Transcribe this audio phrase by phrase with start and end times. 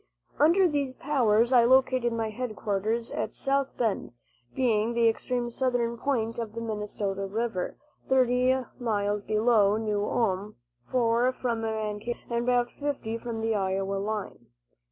[0.39, 4.13] Under these powers I located my headquarters at South Bend,
[4.55, 7.75] being the extreme southern point of the Minnesota river,
[8.09, 10.55] thirty miles below New Ulm,
[10.91, 14.47] four from Mankato, and about fifty from the Iowa line.